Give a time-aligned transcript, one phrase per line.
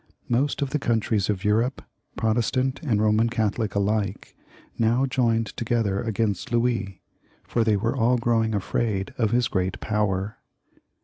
[0.29, 1.83] Most of the countries of Europe,
[2.15, 4.35] Protestant and Eoman Catholic alike,
[4.79, 7.03] now joined together against Louis,
[7.43, 10.39] for they were all growing afraid of his great power.